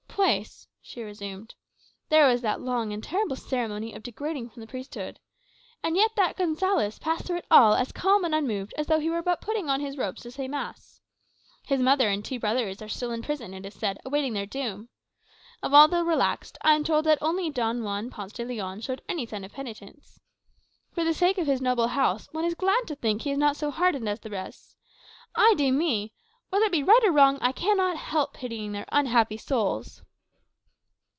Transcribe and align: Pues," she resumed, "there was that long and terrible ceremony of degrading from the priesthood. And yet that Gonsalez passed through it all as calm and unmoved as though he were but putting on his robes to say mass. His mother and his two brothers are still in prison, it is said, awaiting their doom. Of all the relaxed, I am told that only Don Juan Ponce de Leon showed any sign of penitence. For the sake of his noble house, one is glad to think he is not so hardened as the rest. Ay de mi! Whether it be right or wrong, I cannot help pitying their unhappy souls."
Pues," 0.23 0.67
she 0.83 1.01
resumed, 1.01 1.55
"there 2.09 2.27
was 2.27 2.41
that 2.41 2.61
long 2.61 2.93
and 2.93 3.03
terrible 3.03 3.35
ceremony 3.35 3.91
of 3.91 4.03
degrading 4.03 4.49
from 4.51 4.59
the 4.59 4.67
priesthood. 4.67 5.19
And 5.83 5.97
yet 5.97 6.11
that 6.15 6.37
Gonsalez 6.37 6.99
passed 6.99 7.25
through 7.25 7.37
it 7.37 7.47
all 7.49 7.73
as 7.73 7.91
calm 7.91 8.23
and 8.23 8.35
unmoved 8.35 8.71
as 8.77 8.85
though 8.85 8.99
he 8.99 9.09
were 9.09 9.23
but 9.23 9.41
putting 9.41 9.67
on 9.67 9.79
his 9.79 9.97
robes 9.97 10.21
to 10.21 10.29
say 10.29 10.47
mass. 10.47 11.01
His 11.65 11.79
mother 11.81 12.07
and 12.09 12.21
his 12.23 12.29
two 12.29 12.39
brothers 12.39 12.83
are 12.83 12.87
still 12.87 13.09
in 13.09 13.23
prison, 13.23 13.55
it 13.55 13.65
is 13.65 13.73
said, 13.73 13.97
awaiting 14.05 14.33
their 14.33 14.45
doom. 14.45 14.89
Of 15.63 15.73
all 15.73 15.87
the 15.87 16.03
relaxed, 16.05 16.59
I 16.61 16.75
am 16.75 16.83
told 16.83 17.05
that 17.05 17.17
only 17.19 17.49
Don 17.49 17.81
Juan 17.83 18.11
Ponce 18.11 18.33
de 18.33 18.45
Leon 18.45 18.81
showed 18.81 19.01
any 19.09 19.25
sign 19.25 19.43
of 19.43 19.53
penitence. 19.53 20.19
For 20.93 21.03
the 21.03 21.15
sake 21.15 21.39
of 21.39 21.47
his 21.47 21.61
noble 21.63 21.87
house, 21.87 22.27
one 22.31 22.45
is 22.45 22.53
glad 22.53 22.85
to 22.87 22.95
think 22.95 23.21
he 23.23 23.31
is 23.31 23.39
not 23.39 23.55
so 23.57 23.71
hardened 23.71 24.07
as 24.07 24.19
the 24.19 24.29
rest. 24.29 24.75
Ay 25.35 25.55
de 25.57 25.71
mi! 25.71 26.13
Whether 26.51 26.65
it 26.65 26.71
be 26.71 26.83
right 26.83 27.01
or 27.03 27.11
wrong, 27.11 27.39
I 27.41 27.51
cannot 27.53 27.97
help 27.97 28.35
pitying 28.35 28.71
their 28.73 28.85
unhappy 28.91 29.37
souls." 29.37 30.03